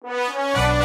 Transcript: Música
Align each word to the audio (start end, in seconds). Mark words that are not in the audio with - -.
Música 0.00 0.77